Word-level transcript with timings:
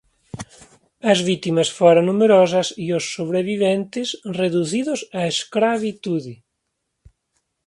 As 1.11 1.19
vítimas 1.29 1.69
foran 1.77 2.03
numerosas 2.09 2.67
e 2.85 2.87
os 2.97 3.05
sobreviventes 3.15 4.07
reducidos 4.39 4.99
á 5.19 5.21
escravitude. 5.35 6.33